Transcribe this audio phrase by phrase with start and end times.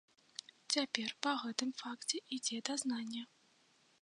[0.75, 3.23] Цяпер па гэтым факце ідзе дазнанне.